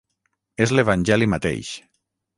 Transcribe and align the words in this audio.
És 0.65 0.73
l'Evangeli 0.77 1.27
mateix. 1.35 1.75